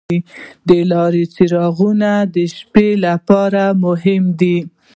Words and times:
د 0.67 0.69
لارې 0.91 1.23
څراغونه 1.33 2.11
د 2.35 2.35
شپې 2.57 2.89
لپاره 3.05 3.63
مهم 3.85 4.23
دي. 4.39 4.57